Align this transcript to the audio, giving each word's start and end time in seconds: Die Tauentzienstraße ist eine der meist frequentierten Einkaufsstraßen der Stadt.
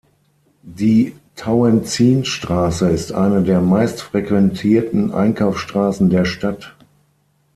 Die 0.63 1.15
Tauentzienstraße 1.35 2.89
ist 2.89 3.11
eine 3.11 3.43
der 3.43 3.61
meist 3.61 4.01
frequentierten 4.01 5.11
Einkaufsstraßen 5.11 6.09
der 6.09 6.25
Stadt. 6.25 6.75